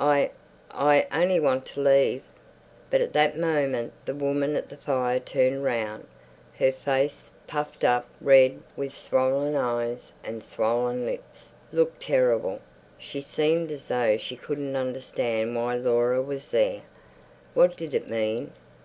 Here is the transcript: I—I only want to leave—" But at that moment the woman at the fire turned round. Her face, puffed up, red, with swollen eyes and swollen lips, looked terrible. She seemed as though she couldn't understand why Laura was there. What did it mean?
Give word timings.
I—I 0.00 1.06
only 1.12 1.38
want 1.38 1.64
to 1.66 1.80
leave—" 1.80 2.24
But 2.90 3.00
at 3.00 3.12
that 3.12 3.38
moment 3.38 3.92
the 4.04 4.16
woman 4.16 4.56
at 4.56 4.68
the 4.68 4.76
fire 4.76 5.20
turned 5.20 5.62
round. 5.62 6.08
Her 6.58 6.72
face, 6.72 7.30
puffed 7.46 7.84
up, 7.84 8.06
red, 8.20 8.60
with 8.76 8.96
swollen 8.96 9.54
eyes 9.54 10.10
and 10.24 10.42
swollen 10.42 11.06
lips, 11.06 11.52
looked 11.70 12.02
terrible. 12.02 12.58
She 12.98 13.20
seemed 13.20 13.70
as 13.70 13.86
though 13.86 14.16
she 14.16 14.34
couldn't 14.34 14.74
understand 14.74 15.54
why 15.54 15.76
Laura 15.76 16.20
was 16.20 16.50
there. 16.50 16.82
What 17.54 17.76
did 17.76 17.94
it 17.94 18.10
mean? 18.10 18.50